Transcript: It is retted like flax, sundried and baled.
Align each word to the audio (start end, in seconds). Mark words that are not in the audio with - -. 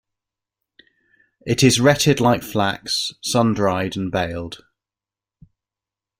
It 1.45 1.61
is 1.61 1.79
retted 1.79 2.19
like 2.19 2.41
flax, 2.41 3.11
sundried 3.23 3.95
and 3.95 4.11
baled. 4.11 4.63